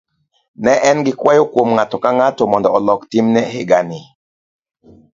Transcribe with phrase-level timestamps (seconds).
[0.63, 3.99] Ne en gi kwayo kuom ng'ato ka ng'ato mondo olok timne higani.